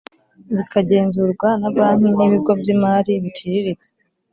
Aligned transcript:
bikagenzurwa 0.57 1.47
na 1.61 1.69
banki 1.75 2.09
n 2.17 2.19
ibigo 2.25 2.51
by 2.59 2.67
imari 2.73 3.11
biciriritse 3.23 3.89